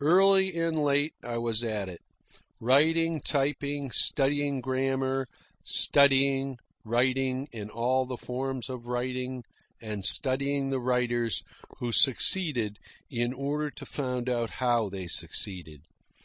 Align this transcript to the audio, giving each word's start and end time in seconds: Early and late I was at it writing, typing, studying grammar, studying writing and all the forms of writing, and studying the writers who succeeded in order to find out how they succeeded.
Early 0.00 0.58
and 0.58 0.74
late 0.82 1.12
I 1.22 1.38
was 1.38 1.62
at 1.62 1.88
it 1.88 2.00
writing, 2.60 3.20
typing, 3.20 3.92
studying 3.92 4.60
grammar, 4.60 5.28
studying 5.64 6.58
writing 6.82 7.46
and 7.52 7.70
all 7.70 8.04
the 8.04 8.16
forms 8.16 8.68
of 8.68 8.88
writing, 8.88 9.44
and 9.80 10.04
studying 10.04 10.70
the 10.70 10.80
writers 10.80 11.44
who 11.78 11.92
succeeded 11.92 12.80
in 13.10 13.32
order 13.32 13.70
to 13.70 13.86
find 13.86 14.28
out 14.28 14.50
how 14.58 14.88
they 14.88 15.06
succeeded. 15.06 15.82